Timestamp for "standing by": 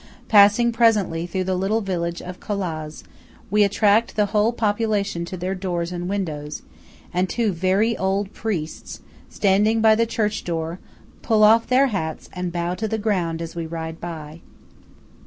9.29-9.93